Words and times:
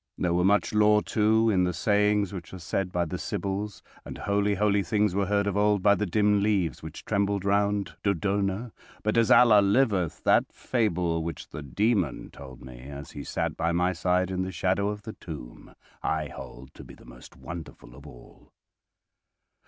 There 0.17 0.33
were 0.33 0.43
much 0.43 0.73
lore, 0.73 1.03
too, 1.03 1.51
in 1.51 1.63
the 1.63 1.73
sayings 1.75 2.33
which 2.33 2.51
were 2.51 2.57
said 2.57 2.91
by 2.91 3.05
the 3.05 3.19
Sybils, 3.19 3.83
and 4.03 4.17
holy, 4.17 4.55
holy 4.55 4.81
things 4.81 5.13
were 5.13 5.27
heard 5.27 5.45
of 5.45 5.55
old 5.55 5.83
by 5.83 5.93
the 5.93 6.07
dim 6.07 6.41
leaves 6.41 6.81
which 6.81 7.05
trembled 7.05 7.45
round 7.45 7.93
Dodona, 8.03 8.71
but 9.03 9.15
as 9.15 9.29
Allah 9.29 9.61
liveth, 9.61 10.23
that 10.23 10.51
fable 10.51 11.23
which 11.23 11.49
the 11.49 11.61
Demon 11.61 12.31
told 12.31 12.63
me 12.65 12.79
as 12.89 13.11
he 13.11 13.23
sat 13.23 13.55
by 13.55 13.71
my 13.71 13.93
side 13.93 14.31
in 14.31 14.41
the 14.41 14.51
shadow 14.51 14.89
of 14.89 15.03
the 15.03 15.13
tomb, 15.13 15.75
I 16.01 16.29
hold 16.29 16.73
to 16.73 16.83
be 16.83 16.95
the 16.95 17.05
most 17.05 17.35
wonderful 17.37 17.93
of 17.95 18.07
all." 18.07 18.49